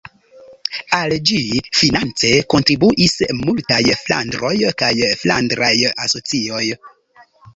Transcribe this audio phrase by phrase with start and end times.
[0.99, 1.41] Al ĝi
[1.79, 4.91] finance kontribuis multaj flandroj kaj
[5.25, 5.73] flandraj
[6.09, 6.65] asocioj.